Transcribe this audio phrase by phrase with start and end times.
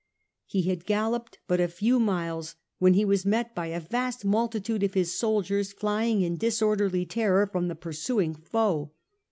[0.47, 4.81] He had galloped but a few miles when he was met by a vast multitude
[4.81, 8.93] of his soldiers, flying in disorderly terror from the pursuing foe.